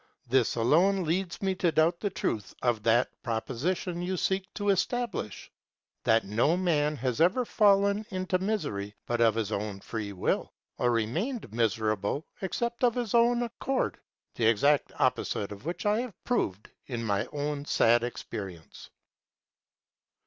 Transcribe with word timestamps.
This 0.27 0.55
alone 0.55 1.03
leads 1.03 1.43
me 1.43 1.53
to 1.57 1.71
doubt 1.71 1.99
the 1.99 2.09
truth 2.09 2.55
of 2.63 2.81
that 2.81 3.11
proposition 3.21 4.01
you 4.01 4.17
seek 4.17 4.51
to 4.55 4.69
establish, 4.69 5.51
that 6.05 6.25
no 6.25 6.57
man 6.57 6.95
has 6.95 7.21
ever 7.21 7.45
fallen 7.45 8.03
into 8.09 8.39
misery 8.39 8.95
but 9.05 9.21
of 9.21 9.35
his 9.35 9.51
own 9.51 9.79
free 9.79 10.11
will, 10.11 10.51
or 10.79 10.89
remained, 10.89 11.53
miserable 11.53 12.25
except 12.41 12.83
of 12.83 12.95
his 12.95 13.13
own 13.13 13.43
accord; 13.43 13.99
the 14.33 14.47
exact 14.47 14.91
opposite 14.97 15.51
of 15.51 15.65
which 15.67 15.85
I 15.85 15.99
have 15.99 16.23
proved 16.23 16.71
in 16.87 17.03
my 17.05 17.27
own 17.27 17.65
sad 17.65 18.03
experience. 18.03 18.89